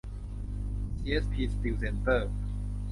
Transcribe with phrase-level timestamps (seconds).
[0.97, 2.29] ซีเอสพี สตีลเซ็นเตอร์